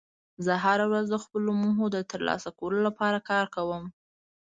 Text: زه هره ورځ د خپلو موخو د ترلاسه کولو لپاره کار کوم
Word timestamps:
زه 0.45 0.53
هره 0.65 0.85
ورځ 0.91 1.05
د 1.09 1.15
خپلو 1.23 1.49
موخو 1.61 1.85
د 1.91 1.97
ترلاسه 2.11 2.49
کولو 2.59 2.79
لپاره 2.87 3.25
کار 3.29 3.45
کوم 3.55 3.83